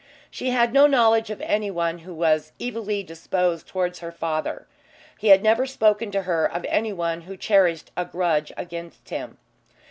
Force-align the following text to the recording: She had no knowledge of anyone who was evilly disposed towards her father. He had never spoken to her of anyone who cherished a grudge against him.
She 0.31 0.49
had 0.49 0.73
no 0.73 0.87
knowledge 0.87 1.29
of 1.29 1.41
anyone 1.41 1.99
who 1.99 2.11
was 2.11 2.53
evilly 2.59 3.03
disposed 3.03 3.67
towards 3.67 3.99
her 3.99 4.11
father. 4.11 4.65
He 5.19 5.27
had 5.27 5.43
never 5.43 5.67
spoken 5.67 6.09
to 6.09 6.23
her 6.23 6.43
of 6.51 6.65
anyone 6.69 7.21
who 7.21 7.37
cherished 7.37 7.91
a 7.95 8.03
grudge 8.05 8.51
against 8.57 9.09
him. 9.09 9.37